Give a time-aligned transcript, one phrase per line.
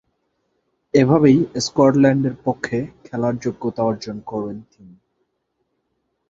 [0.93, 4.95] এভাবেই স্কটল্যান্ডের পক্ষে খেলার যোগ্যতা অর্জন করেন তিনি।